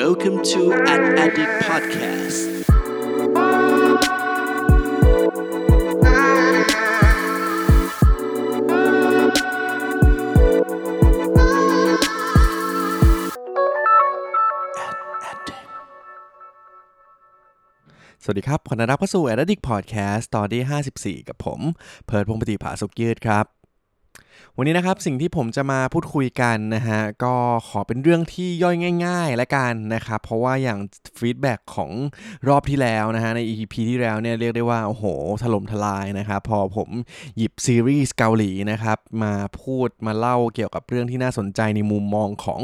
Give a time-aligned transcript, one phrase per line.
[0.00, 2.38] Welcome to An Addict Podcast
[18.22, 21.60] สวัสดีครับ ขอต้อนรับเข้าสู่ a d d i c t Podcast ตอนที่ 54 กับผม
[22.06, 23.63] เพิร์ดพงปฏิภาสุกยืดครับ
[24.58, 27.34] วันนี้นะครับสิ่งที่ผมจะมาพูดคุยกันนะฮะก็
[27.68, 28.76] ขอเป็นเรื่องที่ย่อย
[29.06, 30.78] ง่ายๆและกันนะครับเพราะว่าอย่าง
[31.18, 31.90] feedback ของ
[32.48, 35.04] รอบที่แล้วนะฮะใน EP ที่แล้วเนี่ยเรียกได้ว่าโอ้โห
[35.42, 36.88] ถล่มทลายนะครับพอผม
[37.36, 42.60] หยิบซีรีส์เกาหลีนะครับมาพูดมาเล่าเกี่ยวกับเรื่องที่น่าสนใจในมุมมองของ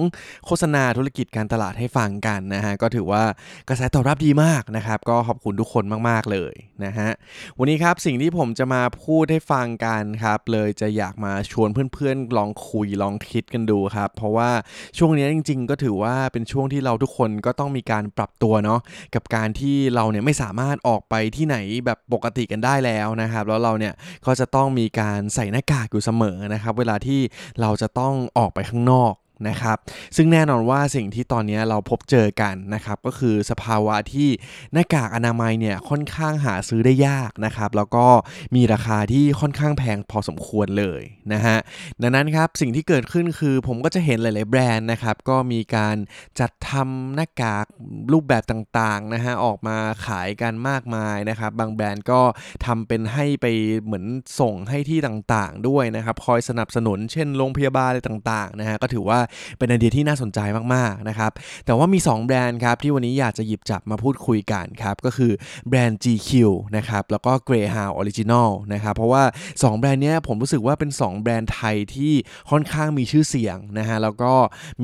[0.47, 3.23] โฆษณาธุรกิจการตลาดให้ฟังกันนะฮะก็ถือว่า
[3.69, 6.55] กระแสตอบรับดีมากนะครับก็ขอบคุณทุกคนมากๆเลย
[6.85, 7.11] นะฮะ
[7.59, 14.51] วันนี้ครับสิ่งที่ผมจะมาพูดให้ฟังกันครับเลยจะอยากมาชวนเพื่อนๆ ลองคุยลองคิดกันดูครับ เพราะว่า
[14.99, 18.81] ช่วงนี้จริง ๆ ก็ถือว่าเป็นช่วงที่เราทุกคนก็ต้องมีการปรับตัวเนาะ
[19.15, 23.95] กับการที่เราเนี่ยไม่สามารถออกไปที่ไหนแบบปกติกันได้แล้วนะครับ แล้วเราเนี่ย
[24.27, 27.21] ก็จะต้องมีการใส่หน้ากากอยู่เสมอนะครับ เวลาที่
[27.61, 29.13] เราจะต้องออกไปข้างนอก
[29.49, 29.77] นะครับ
[30.17, 34.29] ซึ่งแน่นอนว่าสิ่งที่ตอนนี้เราพบเจอกันนะครับ ก็คือสภาวะที่
[34.73, 38.07] หน้ากากอนามัยเนี่ยค่อนข้างหาซื้อได้ยากนะครับ แล้วก็
[38.55, 41.57] มีราคาที่ค่อนข้างแพงพอสมควรเลยนะฮะ
[42.03, 45.97] ดังนั้นครับสิ่งที่เกิดขึ้นคือผมก็จะเห็นหลาย ๆ แบรนด์นะครับ ก็มีการ
[46.41, 47.67] จัดทำหน้ากาก
[48.13, 52.21] รูปแบบต่าง ๆ นะฮะ ออกมาขายกันมากมายนะครับ บางแบรนด์ก็
[52.67, 53.47] ทำเป็นให้ไป
[53.85, 54.05] เหมือน
[54.41, 59.21] ส่งให้ที่ต่าง ๆ ด้วยนะครับ คอยสนับสนุน เช่นโรงพยาบาลอะไรต่าง ๆ นะฮะ ก็ถือว่า
[59.59, 60.39] เป็นไอเดียที่น่าสนใจ
[60.75, 61.31] มากๆนะครับ
[61.67, 65.33] แต่ว่ามี 2 แบรนด์ครับที่วันนี้อยากจะหยิบจับมาพูดคุยกันครับ ก็คือ
[65.69, 66.31] แบรนด์ GQ
[66.77, 69.23] นะครับ แล้วก็ Greyhound Original นะครับ เพราะว่า
[69.55, 72.13] 2 แบรนด์เนี้ยผมรู้สึกว่าเป็น 2 แบรนด์ไทยที่
[72.51, 74.33] ค่อนข้างมีชื่อเสียงนะฮะ แล้วก็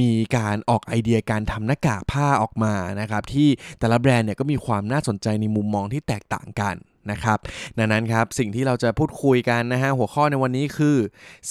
[0.00, 6.76] มีการออกไอเดียการทำหน้ากากผ้าออกมานะครับที่แต่ละแบรนด์เนี่ยก็มีความน่าสนใจในมุมมองที่แตกต่างกัน
[7.10, 7.38] นะครับ
[7.78, 10.96] ดังนั้นครับสิ่งที่เราจะพูดคุยกันนะฮะหัวข้อในวันนี้คือ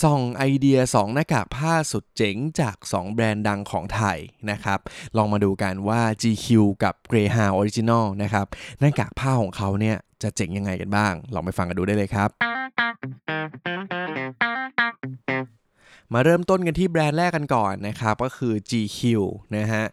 [0.03, 4.17] ส่องไอเดีย 2 หน้ากากผ้าสุดเจ๋งจาก 2 แบรนด์ดังของไทย
[4.51, 4.79] นะครับ
[5.17, 6.47] ลองมาดูกันว่า GQ
[6.83, 8.45] กับ Greyhound Original นะครับ
[8.79, 12.29] หน้ากากผ้าของเขาเนี่ยจะเจ๋งยังไงกันบ้าง ลองไปฟังกันดูได้เลยครับ
[16.13, 18.99] มาเริ่มต้นกันที่แบรนด์แรกกันก่อนนะครับก็คือ GQ
[19.57, 19.83] นะฮะ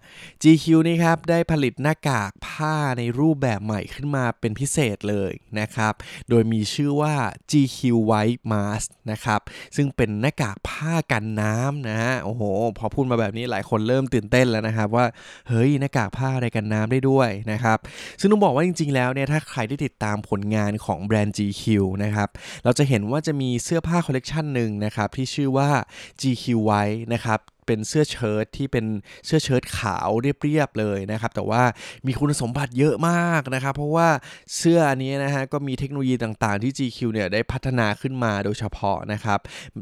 [0.42, 5.92] GQ นี่ครับได้ผลิตหน้ากากผ้าในรูปแบบใหม่ขึ้นมาเป็นพิเศษเลยนะครับ
[6.28, 7.14] โดยมีชื่อว่า
[7.50, 7.78] GQ
[8.10, 9.40] White Mask นะครับ
[9.76, 12.42] ซึ่งเป็นหน้ากากผ้ากันน้ำนะฮะ โอ้โห
[12.78, 15.06] พอพูดมาแบบนี้หลายคนเริ่มตื่นเต้นแล้วนะครับ ว่า
[15.48, 17.78] เฮ้ย หน้ากากผ้าอะไรกันน้ำได้ด้วยนะครับ
[18.20, 21.64] ซึ่งต้องบอกว่าจริง ๆ แล้วเนี่ย ถ้าใครที่ติดตามผลงานของแบรนด์ GQ
[22.04, 22.28] นะครับ
[22.64, 25.70] เราจะเห็นว่าจะมีเสื้อผ้าคอลเลกชันหนึ่งนะครับที่ชื่อว่า
[26.20, 26.82] GQ ไว้
[27.12, 28.86] นะครับ เป็นเสื้อเชิ้ตที่เป็น
[29.26, 31.62] เสื้อเชิ้ตขาวเรียบๆเลยนะครับ แต่ว่า
[32.06, 34.08] มีคุณสมบัติเยอะมากนะครับ เพราะว่า
[34.56, 39.38] เสื้ออันนี้นะฮะก็มีเทคโนโลยีต่างๆ ที่ GQ เนี่ยได้พัฒนาขึ้นมาโดยเฉพาะนะครับ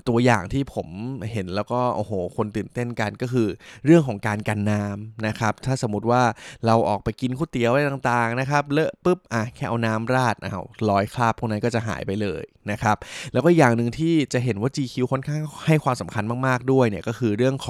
[0.09, 0.87] ตัวอย่างที่ผม
[1.33, 3.49] เห็นแล้วก็โอ้โหคนตื่นเต้นกันก็คือ
[3.85, 6.23] เรื่องของการกันน้ำนะครับ ถ้าสมมติว่า
[6.67, 12.97] เราออกไปกินก๋วยเตี๋ยวอะไรต่างๆนะครับเลอะปุ๊บอะแค่เอาน้ำราดแล้วรอยคราบพวกนั้นก็จะหายไปเลยนะครับ
[13.33, 17.69] แล้วก็อย่างหนึ่งที่จะเห็นว่า GQ ค่อนข้างให้ความสำคัญมากๆด้วยเนี่ยก็คือเรื่องข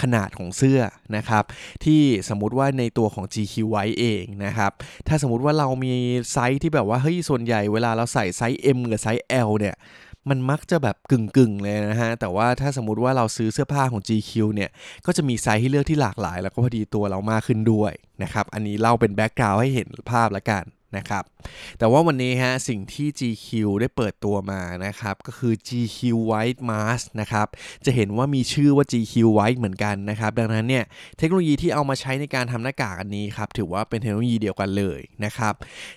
[0.00, 0.80] ขนาดของเสื้อ
[1.16, 1.44] นะครับ
[1.84, 4.72] ที่สมมุติว่าในตัวของ GQ ไว้เองนะครับ
[5.08, 5.94] ถ้าสมมุติว่าเรามี
[6.32, 9.76] ไซส์ที่แบบว่าเฮ้ยส่วนใหญ่เวลาเราใส่ไซส์ M กับไซส์ L เนี่ย
[10.30, 14.70] มันมักจะแบบกึ่งๆ เลยนะฮะ แต่ว่าถ้าสมมติว่าเราซื้อเสื้อผ้าของ GQ เนี่ย
[15.06, 17.92] ก็จะมีไซส์ให้เลือกที่หลากหลาย แล้วก็พอดีตัวเรามากขึ้นด้วย
[18.22, 20.64] นะครับ อันนี้เล่าเป็น background ให้เห็นภาพละกัน
[20.96, 21.24] นะครับ
[21.78, 23.48] แต่ว่าวันนี้ฮะสิ่งที่ GQ
[23.80, 25.98] ได้เปิดตัวมานะครับ ก็คือ GQ
[26.30, 27.46] White Mask นะครับ
[27.84, 30.84] จะเห็นว่ามีชื่อว่า GQ White เหมือนกันนะครับ ดังนั้นเนี่ย
[31.18, 35.54] เทคโนโลยีที่เอามาใช้ในการทำหน้ากากอันนี้ครับ ถือว่าเป็นเทคโนโลยีเดียวกันเลยนะครับ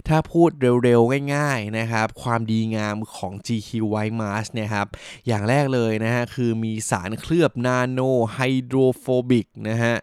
[0.08, 0.50] ถ้าพูด
[0.84, 4.88] เร็วๆ ง่ายๆนะครับ ความดีงามของ GQ White Mask เนี่ยครับ
[5.28, 8.00] อย่างแรกเลยนะฮะคือมีสารเคลือบ nano
[8.34, 9.96] hydrophobic นะฮะ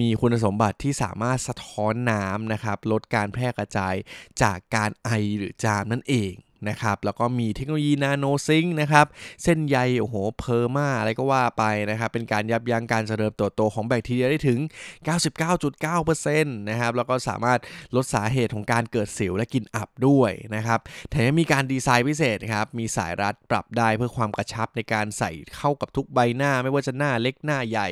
[0.00, 3.94] มีคุณสมบัติที่สามารถสะท้อนน้ำนะครับลดการแพร่กระจาย
[4.42, 6.32] จากการไอหรือจามนั่นเอง
[6.68, 9.06] นะครับแล้วก็มีเทคโนโลยี nano zinc นะครับ
[9.42, 14.58] เส้นใยโอ้โห perma อะไรก็ว่าไปนะครับเป็นการยับยั้งการเจริญเติบโตของแบคทีเรียได้ถึง
[15.34, 17.58] 99.9%นะครับแล้วก็สามารถ
[17.96, 20.80] ลดสาเหตุของการเกิดสิวและกินอับด้วยนะครับ
[21.10, 27.88] แถมมีการดีไซน์พิเศษครับมีสายรัดปรับได้เพื่อความกระชับในการใส่เข้ากับทุกใบหน้า ไม่ว่าจะหน้าเล็กหน้าใหญ่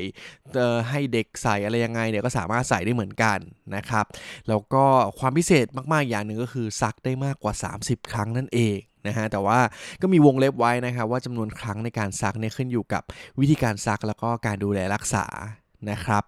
[0.55, 3.39] เออให้เด็กใส่อะไรยังไงเนี่ยก็สามารถใส่ได้เหมือนกัน
[3.77, 4.05] นะครับ
[4.49, 4.85] แล้วก็
[5.19, 8.62] ความพิเศษมากๆอย่างหนึ่งก็คือซักได้มากกว่า 30 ครั้งนั่นเอง
[9.06, 9.59] นะฮะแต่ว่า
[10.03, 13.03] ก็มีวงเล็บไว้นะครับว่าจำนวนครั้งในการซักเนี่ยขึ้นอยู่กับ
[13.41, 15.26] วิธีการซักแล้วก็การดูแลรักษา
[15.91, 16.23] นะครับ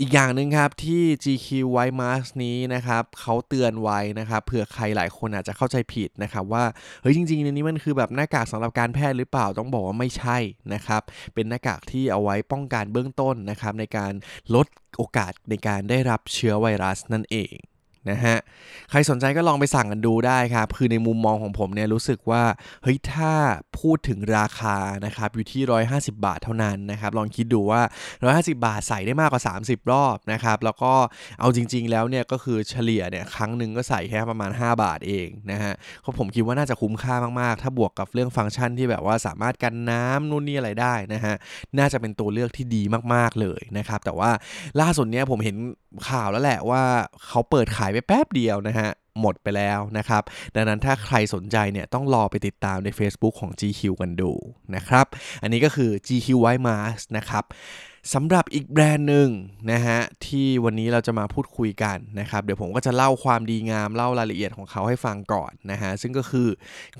[0.00, 6.64] อีกอย่างหนึ่งครับที่ GQ White Mask นี้นะครับเขาเตือนไว้นะครับเผื่อใครหลายคนอาจจะเข้าใจผิดนะครับว่า
[7.02, 10.38] เฮ้ยจริงๆอันนี้มันคือแบบหน้ากากสำหรับการแพทย์หรือเปล่าต้องบอกว่าไม่ใช่
[10.74, 11.02] นะครับ
[11.34, 14.12] เป็นหน้ากากที่เอาไว้ป้องกันเบื้องต้นนะครับในการ
[14.54, 14.66] ลด
[14.96, 17.54] โอกาสในการได้รับเชื้อไวรัสนั่นเอง
[18.10, 18.36] นะฮะ
[18.90, 22.42] ใครสนใจก็ลองไปสั่งกันดูได้ครับ คือในมุมมองของผมเนี่ยรู้สึกว่า
[22.82, 23.32] เฮ้ยถ้า
[23.78, 27.82] พูดถึงราคานะครับอยู่ที่ 150 บาทเท่านั้นนะครับ ลองคิดดูว่า
[28.22, 30.92] 150 บาทใส่ได้มากกว่า 30 รอบนะครับ แล้วก็
[31.40, 35.72] เอาจริง ๆ แล้วเนี่ยก็คือเฉลี่ยเนี่ยครั้งหนึ่งก็ใส่แค่ประมาณ 5 บาทเองนะฮะ
[36.04, 41.34] ก็ผมคิดว่าน่าจะคุ้มค่ามาก ๆ ถ้าบวกกับเรื่องฟังก์ชันที่แบบว่าสามารถกันน้ำนู่นนี่อะไรได้นะฮะ
[41.78, 42.82] น่าจะเป็นตัวเลือกที่ดี
[43.14, 44.30] มาก ๆ เลยนะครับแต่ว่า
[44.80, 45.56] ล่าสุดเนี้ยผมเห็น
[46.08, 46.82] ข่าวแล้วแหละว่า
[47.26, 48.90] เขาเปิดขายไปแป๊บเดียวนะฮะ
[49.20, 50.22] หมดไปแล้วนะครับ
[50.54, 54.32] ดังนั้นถ้าใครสนใจเนี่ยต้องรอไปติดตามใน Facebook ของ GQ กันดู
[54.76, 55.06] นะครับ
[55.42, 57.44] อันนี้ก็คือ GQ White Mask นะครับ
[58.14, 59.28] สำหรับอีกแบรนด์หนึ่ง
[59.72, 66.48] นะฮะที่วันนี้เราจะมาพูดคุยกันนะครับเดี๋ยวผมก็จะเล่าความดีงามเล่ารายละเอียดของเขาให้ฟังก่อนนะฮะซึ่งก็คือ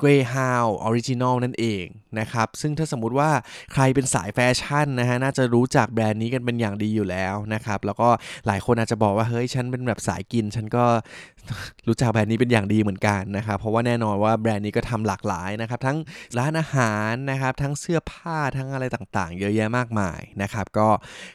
[0.02, 1.84] Greyhound Original นั่นเอง
[2.18, 3.30] นะครับซึ่งถ้าสมมุติว่า
[3.72, 8.08] ใครเป็นสายแฟชั่นนะฮะน่าจะรู้จักแบรนด์นี้กันเป็นอย่างดีอยู่แล้วนะครับแล้วก็
[8.46, 10.84] หลายคนอาจจะบอกว่าเฮ้ยฉันเป็นแบบสายกิน ฉันก็
[11.88, 15.98] รู้จักแบรนด์นี้เป็นอย่างดีเหมือนกันนะครับเพราะว่าแน่นอนว่าแบรนด์นี้ก็ทำหลากหลายนะครับทั้ง
[16.38, 20.87] ร้านอาหารนะครับทั้งเสื้อผ้าทั้งอะไรต่างๆ เยอะแยะมากมายนะครับก็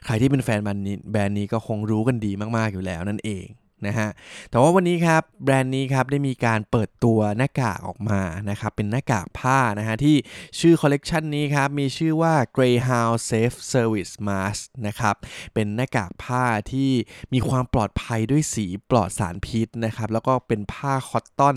[0.06, 3.48] ใครที่เป็นแฟนแบรนด์นี้ก็คงรู้กันดีมากๆอยู่แล้วนั่นเอง
[3.90, 4.10] นะฮะ
[4.50, 10.16] แต่ว่าวันนี้ครับแบรนด์นี้ครับได้มีการเปิดตัวหน้ากากออกมานะครับเป็นหน้ากากผ้านะฮะที่
[10.60, 15.16] ชื่อคอลเลกชันนี้ครับมีชื่อว่า Greyhound Safe Service Mask นะครับ
[15.54, 16.92] เป็นหน้ากากผ้าที่
[17.34, 21.56] มีความปลอดภัยด้วยสีปลอดสารพิษนะครับแล้วก็เป็นผ้าคอตตอน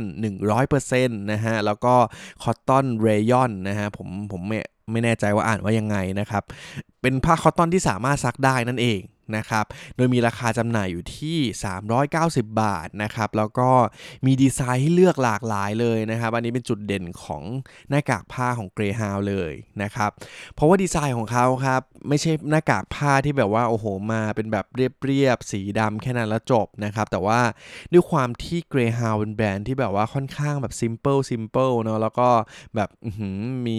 [0.51, 1.95] 100%นะฮะแล้วก็
[2.43, 4.59] คอตตอนเรยอนนะฮะผมผมไม่
[4.93, 6.43] ไม่แน่ใจว่าอ่านว่ายังไงนะครับ
[7.03, 9.01] เป็นผ้าคอตตอนที่สามารถซักได้นั่นเอง
[9.37, 9.65] นะครับ
[9.97, 11.39] โดยมีราคาจำหน่ายอยู่ที่
[11.97, 13.71] 390 บาทนะครับ แล้วก็
[14.27, 17.43] มีดีไซน์ให้เลือกหลากหลายเลยนะครับ อันนี้เป็นจุดเด่นของ
[17.91, 19.53] หน้ากากผ้าของ Greyhound เลย
[19.83, 20.11] นะครับ
[20.55, 27.41] เพราะว่าดีไซน์ของเขาครับ ไม่ใช่หน้ากากผ้าที่แบบว่า โอ้โห มาเป็นแบบเรียบๆ สีดำแค่นั้นแล้วจบนะครับ แต่ว่า
[27.93, 32.29] ด้วยความที่ Greyhound เป็นแบรนด์ที่แบบว่าค่อนข้างแบบ simple simple เนาะ แล้วก็
[32.77, 32.89] แบบ
[33.67, 33.79] มี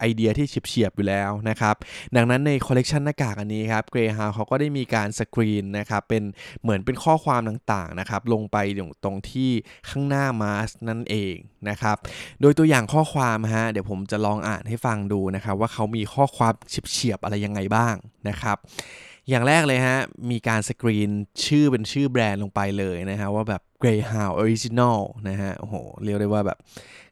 [0.00, 1.74] ไอเดียที่เฉียบๆอยู่แล้วนะครับ
[2.16, 6.22] ดังนั้นในคอลเลกชันหน้ากากอันนี้ครับ Greyhound เขาก็ได้มีการสกรีนนะครับเป็น
[6.62, 9.50] เหมือนเป็นข้อความต่างๆนะครับลงไปอยู่ตรงที่
[9.90, 11.34] ข้างหน้ามาสนั่นเอง
[11.68, 11.96] นะครับ
[12.40, 16.54] โดยตัวอย่างข้อความฮะเดี๋ยวผมจะลองอ่านให้ฟังดูนะครับว่าเขามีข้อความ
[16.90, 17.94] เฉียบๆอะไรยังไงบ้าง
[18.28, 18.58] นะครับ
[19.28, 19.98] อย่างแรกเลยฮะ
[20.30, 21.10] มีการสกรีน
[21.46, 25.74] ชื่อเป็นชื่อแบรนด์ลงไปเลยนะฮะ ว่าแบบ Greyhound Original นะฮะ โอ้โห
[26.04, 26.58] เรียกได้ว่าแบบ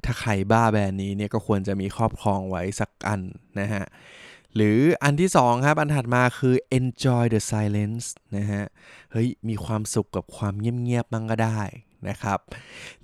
[0.05, 3.21] ถ้าใครบ้าแบรนด์นี้เนี่ยก็ควรจะมีครอบครองไว้สักอัน
[3.61, 3.85] นะฮะ
[4.57, 8.07] หรืออันที่2ครับ อันถัดมาคือ enjoy the silence
[8.37, 8.65] นะฮะ
[9.13, 11.61] เฮ้ย มีความสุขกับความเงียบๆบ้างก็ได้
[12.09, 12.39] นะครับ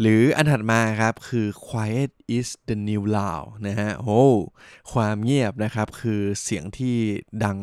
[0.01, 4.23] หรืออันถัดมาครับคือ quiet is the new loud นะฮะโอ้
[4.93, 6.97] ความเงียบนะครับคือเสียงที่
[7.45, 7.59] ดัง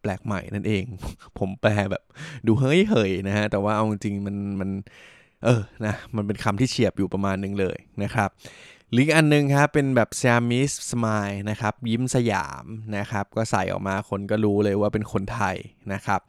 [0.00, 0.84] แปลกใหม่นั่นเอง
[1.38, 2.02] ผมแปลแบบ
[2.46, 4.70] ดูเฮ้ยเฮยนะฮะ แต่ว่าเอาจริงมันมัน
[5.44, 8.30] เออ นะ มันเป็นคำที่เฉียบอยู่ประมาณนึงเลยนะครับ
[8.96, 12.64] ลิงก์อันนึงครับเป็นแบบซามิสสมายนะครับยิ้มสยาม
[12.96, 15.56] นะครับก็ใส่ออกมาคนก็รู้เลยว่าเป็นคนไทย
[15.92, 16.20] นะครับ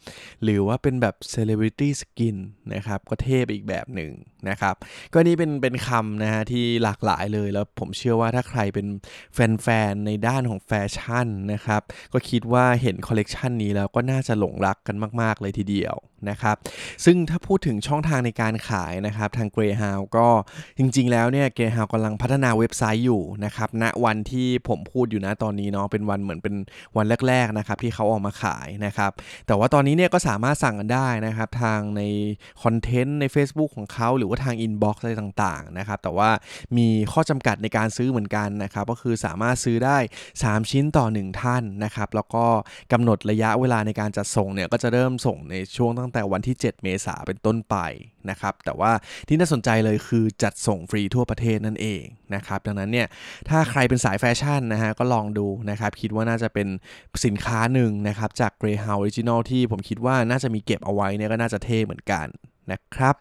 [0.43, 2.37] หรือว่าเป็นแบบ Celebrity Skin
[2.73, 4.11] นะครับก็เท่ไปอีกแบบหนึ่ง
[4.49, 4.75] นะครับ
[5.13, 8.87] ก็นี่เป็นเป็นคำนะฮะที่หลากหลายเลยแล้วผมเชื่อว่าถ้าใครเป็น
[9.33, 11.81] แฟนๆในด้านของแฟชั่นนะครับ
[12.13, 15.95] ก็คิดว่าเห็นคอลเลกชันนี้แล้วก็น่าจะหลงรักกันมาก ๆ เลยทีเดียว
[16.29, 16.55] นะครับ
[17.05, 20.27] ซึ่งถ้าพูดถึงช่องทางในการขายนะครับ ทาง Greyhound ก็
[20.77, 26.55] จริง ๆ แล้วเนี่ย Greyhound กำลังพัฒนาเว็บไซต์อยู่นะครับณนะวันที่ผมพูดอยู่นะตอนนี้เนาะเป็นวันเหมือนเป็น
[26.97, 29.11] วันแรก ๆ นะครับ ที่เขาออกมาขายนะครับ
[29.47, 32.01] แต่ว่าตอนนี้เนี่ยก็สามารถสั่งกันได้นะครับ ทางใน
[32.63, 36.29] content ใน Facebook ของเขาหรือว่าทาง inbox อะไรต่างๆนะครับ แต่ว่า
[36.77, 39.97] มีข้อจำกัดในการซื้อเหมือนกันนะครับ ก็คือสามารถซื้อได้
[40.33, 42.45] 3 ชิ้นต่อ 1 ท่านนะครับ แล้วก็
[42.91, 47.75] กำหนดระยะเวลาในการจัดส่งเนี่ยก็จะเริ่มส่งในช่วงตั้งแต่วันที่ 7 เมษาเป็นต้นไป
[48.29, 48.91] นะครับ แต่ว่า
[49.27, 52.03] ที่น่าสนใจเลยคือจัดส่งฟรีทั่วประเทศนั่นเอง
[52.35, 53.07] นะครับ ดังนั้นเนี่ย
[53.49, 56.67] ถ้าใครเป็นสายแฟชั่นนะฮะก็ลองดูนะครับ คิดว่าน่าจะเป็น
[57.25, 62.27] สินค้าหนึ่งนะครับ จาก Greyhound Original ที่ผมคิดว่าน่าจะมีเก็บเอาไว้เนี่ยก็น่าจะเท่เหมือนกัน
[62.71, 63.15] นะครับ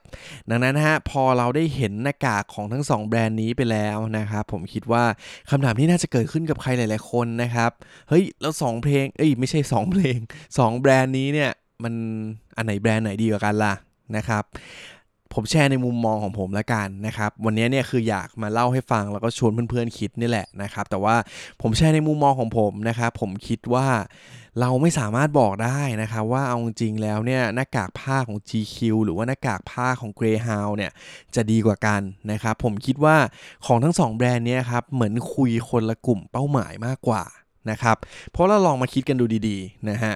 [0.51, 5.05] ดังนั้นฮะพอเราได้เห็นหน้ากากของทั้ง 2 แบรนด์นี้ไปแล้วนะครับผมคิดว่า
[5.51, 7.71] คำถามที่น่าจะเกิดขึ้นกับใครหลาย ๆ คนนะครับ
[8.09, 10.19] เฮ้ย แล้ว 2 เพลง เอ้ย ไม่ใช่ 2 เพลง
[10.51, 11.51] 2 แบรนด์นี้เนี่ย
[11.85, 11.95] มัน
[12.57, 13.75] อันไหนแบรนด์ไหนดีกว่ากันล่ะ
[14.17, 14.45] นะครับ
[15.37, 21.17] ผมแชร์ในมุมมองของผมละกันนะครับ วันนี้เนี่ยคืออยากมาเล่าให้ฟังแล้วก็ชวนเพื่อนๆคิดนี่แหละนะครับ แต่ว่า
[21.63, 23.87] ผมแชร์ในมุมมองของผมนะครับ ผมคิดว่า
[24.61, 30.93] เราไม่สามารถบอกได้นะครับว่าเอาจริงแล้วเนี่ยหน้ากากผ้าของ GQ หรือว่าหน้ากากผ้าของ Greyhound เนี่ย
[31.35, 32.01] จะดีกว่ากัน
[32.33, 33.17] นะครับ ผมคิดว่า
[33.67, 37.25] ของทั้ง 2 แบรนด์เนี้ครับเหมือนคุยคนละกลุ่มเป้าหมายมากกว่า
[37.71, 37.97] นะครับ
[38.31, 40.15] เพราะเราลองมาคิดกันดูดีๆนะฮะ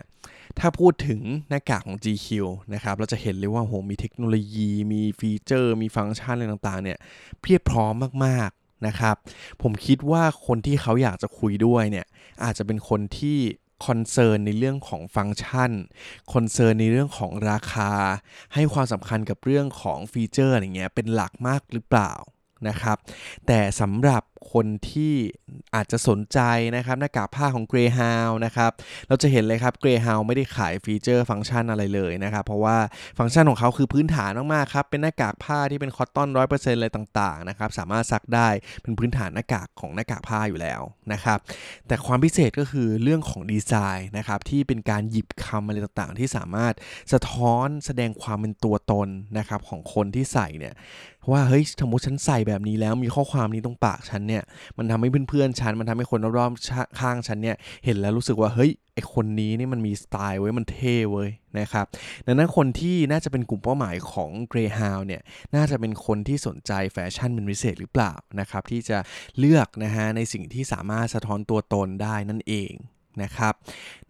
[0.61, 2.29] ถ้าพูดถึงหน้ากากของ GQ
[2.75, 6.99] นะครับเราจะเห็นเลยว่าโหมีเทคโนโลยี มี feature มีฟังก์ชันอะไรต่างๆเนี่ย
[7.41, 7.95] เพียบพร้อม
[8.25, 9.17] มากๆนะครับ
[9.63, 12.07] ผมคิดว่าคนที่เขาอยากจะคุยด้วยเนี่ย
[12.45, 13.39] อาจจะเป็นคนที่
[13.87, 15.73] concern ในเรื่องของฟังก์ชัน
[16.33, 17.91] concern ในเรื่องของราคา
[18.55, 22.13] ให้ความสำคัญกับเรื่องของ feature อะไรเงี้ยเป็นหลักมากหรือเปล่า
[22.69, 22.97] นะครับ
[23.47, 24.23] แต่สำหรับ
[24.53, 25.15] คนที่
[25.75, 26.41] อาจจะสนใจ
[26.77, 28.71] นะครับหน้ากากผ้าของ Greyhound นะครับ
[29.09, 32.77] เราจะเห็นเลยครับ Greyhound ไม่ได้ขายฟีเจอร์ฟังก์ชันอะไรเลยนะครับ เพราะว่า
[33.19, 38.49] ฟังก์ชันของเขาคือพื้นฐานมากๆครับ เป็นหน้ากากผ้าที่เป็นคอตตอนร้อยเปอร์เซ็นต์อะไรต่างๆนะครับสามารถซักได้
[38.83, 40.81] เป็นพื้นฐานหน้ากากของหน้ากากผ้าอยู่แล้ว
[41.13, 41.39] นะครับ
[41.87, 46.75] แต่ความพิเศษก็คือเรื่องของดีไซน์นะครับที่เป็นการหยิบคำอะไรต่างๆ ที่สามารถ
[47.13, 50.75] สะท้อนแสดงความเป็นตัวตนนะครับของคนที่ใส่เนี่ย
[51.31, 54.36] ว่าเฮ้ยสมมติฉันใส่แบบนี้แล้วมีข้อความนี้ตรงปากฉันเนี่ย
[54.79, 61.87] มันทำให้เพื่อนๆฉันมันทำให้คนรอบๆข้างฉันเนี่ยเห็นแล้วรู้สึกว่าเฮ้ยไอคนนี้นี่มันมีสไตล์เว้ยมันเท่เว้ยนะครับ
[62.27, 65.23] ดังนั้นคนที่น่าจะเป็นกลุ่มเป้าหมายของ Greyhound เนี่ย
[65.55, 68.99] น่าจะเป็นคนที่สนใจแฟชั่นเป็นพิเศษหรือเปล่านะครับที่จะ
[69.39, 72.73] เลือกนะฮะในสิ่งที่สามารถสะท้อนตัวตนได้นั่นเอง
[73.23, 73.55] นะครับ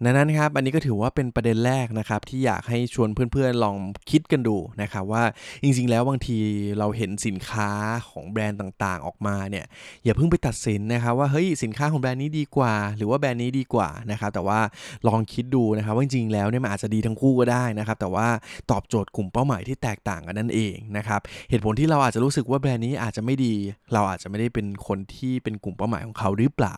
[0.05, 3.77] ดังนั้นครับอันนี้ก็ถือว่าเป็นประเด็นแรกนะครับที่อยากให้ชวนเพื่อนๆลอง
[4.11, 5.25] คิดกันดูนะครับว่า
[5.63, 6.39] จริงๆ แล้วบางที
[6.79, 7.71] เราเห็นสินค้า
[8.11, 9.65] ของแบรนด์ต่างๆ ออกมาเนี่ย
[10.05, 14.61] อย่าเพิ่งไปตัดสินนะครับว่าเฮ้ยสินค้าของแบรนด์นี้ดีกว่า หรือว่าแบรนด์นี้ดีกว่านะครับแต่ว่า
[15.09, 18.29] ลองคิดดูนะครับว่าจริงๆแล้วเนี่ยมันอาจจะดีทั้งคู่ก็ได้นะครับแต่ว่า
[18.71, 21.21] ตอบโจทย์กลุ่มเป้าหมายที่แตกต่างกันนั่นเองนะครับ
[21.51, 23.55] เหตุผลที่เราอาจจะรู้สึกว่าแบรนด์นี้อาจจะไม่ดี
[23.93, 26.77] เราอาจจะไม่ได้เป็นคนที่เป็นกลุ่มเป้าหมายของเขาหรือเปล่า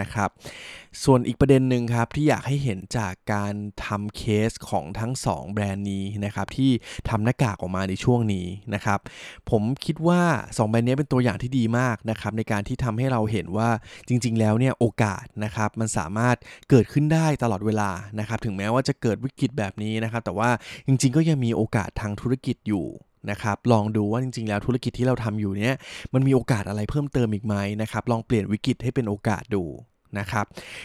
[0.00, 0.30] นะครับ
[1.04, 3.54] ส่วนอีกประเด็นหนึ่งครับที่อยากให้เห็นจากการ
[3.86, 6.70] ทำเคสของทั้ง 2 แบรนด์นี้นะครับที่
[7.08, 8.98] ทำหน้ากากออกมาในช่วงนี้นะครับ
[9.50, 13.70] ผมคิดว่า 2 แบรนด์นี้เป็นตัวอย่างที่ดีมากนะครับในการที่ทำให้เราเห็นว่า
[14.08, 16.36] จริง ๆ แล้วเนี่ยโอกาสนะครับมันสามารถ
[16.70, 20.50] เกิดขึ้นได้ตลอดเวลานะครับถึงแม้ว่าจะเกิดวิกฤตแบบนี้นะครับแต่ว่า
[20.86, 22.86] จริง ๆ ก็ยังมีโอกาสทางธุรกิจอยู่
[23.30, 25.74] นะครับลองดูว่าจริงๆ แล้วธุรกิจที่เราทำอยู่เนี้ย
[26.14, 29.64] มันมีโอกาสอะไรเพิ่มเติมอีกไหมนะครับลองเปลี่ยนวิกฤตให้เป็นโอกาสดู
[30.18, 30.44] นะครับ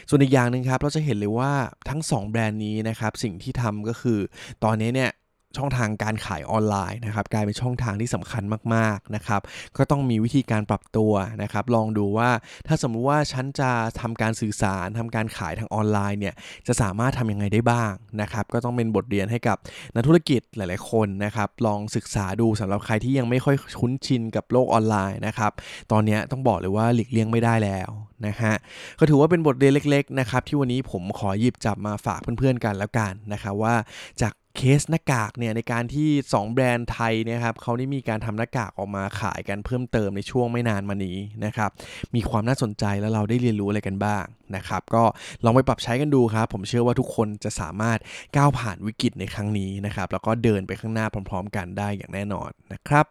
[0.09, 1.51] ส่วนอีกอย่างหนึ่งครับเราจะเห็นเลยว่า
[1.89, 4.19] ทั้ง 2 แบรนด์นี้นะครับสิ่งที่ทำก็คือ
[4.63, 5.11] ตอนนี้เนี่ย
[5.57, 8.43] ช่องทางการขายออนไลน์นะครับกลายเป็นช่องทางที่สำคัญ
[8.75, 9.41] มากๆนะครับ
[9.77, 12.29] ก็ต้องมีวิธีการปรับตัวนะครับ ลองดูว่า
[12.67, 16.33] ถ้าสมมุติว่าฉันจะทำการสื่อสารทำการขายทางออนไลน์เนี่ย
[16.67, 17.91] จะสามารถทำยังไงได้บ้าง
[18.21, 19.57] นะครับ ก็ต้องเป็นบทเรียนให้กับ
[19.95, 25.51] นักธุรกิจหลายๆคนนะครับ ลองศึกษาดูสำหรับใครที่ยังไม่ค่อยคุ้นชินกับโลกออนไลน์นะครับ
[25.91, 27.89] ตอนนี้ต้องบอกเลยว่าหลีกเลี่ยงไม่ได้แล้ว
[28.27, 28.53] นะฮะ
[28.99, 33.75] ก็ถือว่าเป็นบทเรียนเล็ก ๆ นะครับ ที่วันนี้ผมขอหยิบจับมาฝากเพื่อนๆกันแล้วกันนะครับว่า
[34.21, 41.69] จาก เคสหน้ากากเนี่ยในการที่ 2 แบรนด์ไทยเนี่ยครับเขาได้มีการทำหน้ากากออกมาขายกันเพิ่มเติมในช่วงไม่นานมานี้นะครับ
[42.15, 44.23] มีความน่าสนใจแล้วเราได้เรียนรู้อะไรกันบ้าง
[44.55, 45.03] นะครับก็
[45.43, 47.99] ลองไปปรับใช้กันดูครับ ผมเชื่อว่าทุกคนจะสามารถ
[48.35, 53.05] ก้าวผ่านวิกฤตในครั้งนี้นะครับแล้วก็เดินไปข้างหน้าพร้อม ๆ กันได้อย่างแน่นอนนะครับ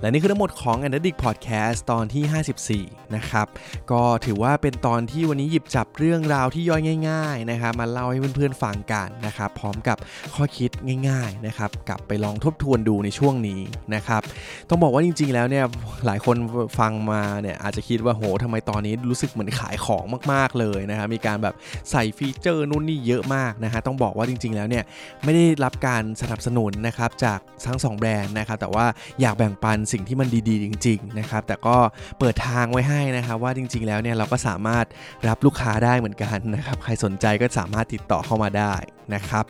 [0.00, 3.46] และนี่คือทั้งหมดของ a n a l y t i c Podcast ตอนที่ 54 นะครับ
[3.90, 9.96] ก็ถือว่าเป็นตอนที่วันนี้หยิบจับเรื่องราวที่ย่อยง่ายๆนะครับมาเล่าให้เพื่อนๆฟังกันนะครับพร้อมกับ
[10.34, 10.70] ข้อคิด
[11.08, 13.60] ง่ายๆนะครับกลับไปลองทบทวนดูในช่วงนี้
[13.94, 14.22] นะครับ
[14.68, 15.64] ต้องบอกว่าจริงๆแล้วเนี่ย
[16.06, 16.36] หลายคน
[16.78, 21.54] ฟังมาเนี่ยอาจจะคิดว่าโหทำไมตอนนี้รู้สึกเหมือนขายของมากๆเลยนะครับมีการแบบ
[21.90, 24.84] ใส่ฟีเจอร์นู่นนี่เยอะมากนะฮะต้องบอกว่าจริงๆแล้วเนี่ย
[25.24, 28.86] ไม่ได้รับการสนับสนุนนะครับจากทั้ง 2 แบรนด์นะครับแต่ว่า
[29.20, 31.76] อยากแบ่งปันสิ่งที่มันดีๆ จริง ๆ นะครับ แต่ก็
[32.18, 34.84] เปิดทางไว้ให้นะครับว่าจริง ๆ แล้วเนี่ยเราก็สามารถ
[35.28, 38.74] รับลูกค้าได้เหมือนกันนะครับ ใครสนใจก็สามารถติดต่อเข้ามาได้
[39.14, 39.44] นะครับ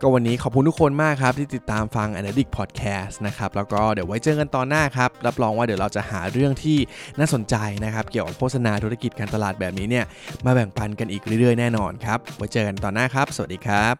[0.00, 6.78] ก็วันนี้ขอบคุณทุกคนมากครับ ที่ติดตามฟัง a n a l y t i c Podcast นะครับ แล้วก็เดี๋ยวไว้เจอกันตอนหน้าครับ รับรองว่าเดี๋ยวเราจะหาเรื่องที่
[7.18, 10.04] น่าสนใจนะครับ เกี่ยวกับโฆษณาธุรกิจการตลาดแบบนี้เนี่ย
[10.44, 13.94] มาแบ่งปันกันอีกเรื่อยๆแน่นอนครับ ไว้เจอกันตอนหน้าครับ สวัสดีครับ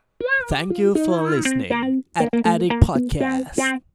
[0.53, 1.73] Thank you for listening
[2.21, 3.94] at Addict Podcast